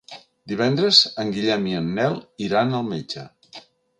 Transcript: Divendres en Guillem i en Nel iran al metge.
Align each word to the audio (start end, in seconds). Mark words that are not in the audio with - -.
Divendres 0.51 1.01
en 1.23 1.33
Guillem 1.35 1.69
i 1.73 1.77
en 1.81 1.93
Nel 1.99 2.17
iran 2.47 2.75
al 2.79 2.91
metge. 2.95 3.29